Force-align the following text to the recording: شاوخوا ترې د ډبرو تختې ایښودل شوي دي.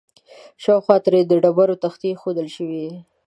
شاوخوا 0.63 0.95
ترې 1.05 1.21
د 1.27 1.33
ډبرو 1.43 1.79
تختې 1.83 2.07
ایښودل 2.11 2.47
شوي 2.55 2.79
دي. 2.91 2.97